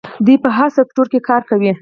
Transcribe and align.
دوی 0.25 0.35
په 0.43 0.49
هر 0.57 0.69
سکتور 0.77 1.05
کې 1.11 1.19
کار 1.29 1.41
کوي. 1.49 1.71